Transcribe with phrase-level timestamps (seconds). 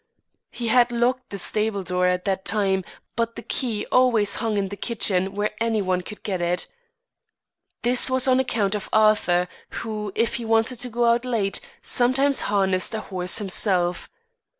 [0.49, 2.83] He had locked the stable door at that time,
[3.15, 6.65] but the key always hung in the kitchen where any one could get it.
[7.83, 12.41] This was on account of Arthur, who, if he wanted to go out late, sometimes
[12.49, 14.09] harnessed a horse himself.